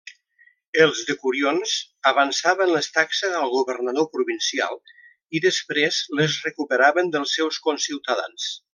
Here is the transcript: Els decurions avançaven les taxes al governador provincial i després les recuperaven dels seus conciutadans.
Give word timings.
Els 0.85 1.01
decurions 1.09 1.73
avançaven 2.11 2.73
les 2.77 2.89
taxes 2.97 3.37
al 3.41 3.53
governador 3.57 4.09
provincial 4.17 4.81
i 5.41 5.45
després 5.47 6.03
les 6.23 6.43
recuperaven 6.49 7.17
dels 7.19 7.39
seus 7.41 7.65
conciutadans. 7.71 8.55